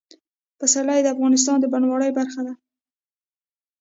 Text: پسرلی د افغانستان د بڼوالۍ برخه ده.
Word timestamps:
پسرلی 0.59 1.01
د 1.03 1.07
افغانستان 1.15 1.57
د 1.59 1.65
بڼوالۍ 1.73 2.11
برخه 2.19 2.41
ده. 2.47 2.53